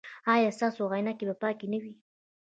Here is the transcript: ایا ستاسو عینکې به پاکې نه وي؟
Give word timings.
ایا 0.33 0.49
ستاسو 0.57 0.81
عینکې 0.91 1.25
به 1.27 1.35
پاکې 1.43 1.65
نه 1.71 1.77
وي؟ 1.81 1.93